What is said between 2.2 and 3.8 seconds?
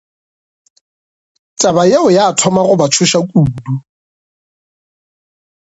thoma go ba tšhoša kudu.